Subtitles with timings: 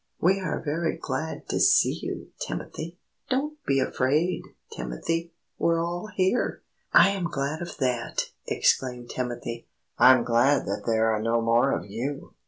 [0.19, 2.97] "We are very glad to see you, Timothy!"
[3.29, 4.41] "Don't be afraid,
[4.75, 9.67] Timothy, we're all here!" "I am glad of that!" exclaimed Timothy;
[9.99, 12.33] "I'm glad that there are no more of you!"